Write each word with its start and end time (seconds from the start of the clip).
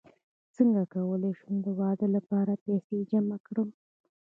څنګه 0.55 0.81
کولی 0.93 1.31
شم 1.39 1.53
د 1.65 1.67
واده 1.79 2.07
لپاره 2.15 2.61
پیسې 2.65 2.97
جمع 3.11 3.37
کړم 3.47 3.69